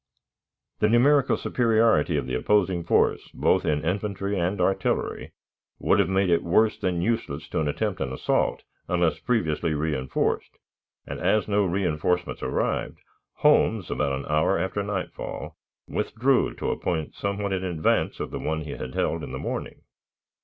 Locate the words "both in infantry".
3.35-4.35